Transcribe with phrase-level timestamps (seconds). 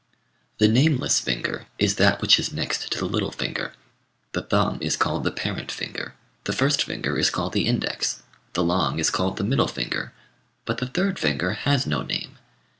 [0.57, 3.75] The nameless finger is that which is next to the little finger.
[4.31, 8.63] The thumb is called the parent finger; the first finger is called the index; the
[8.63, 10.11] long is called the middle finger;
[10.65, 12.39] but the third finger has no name.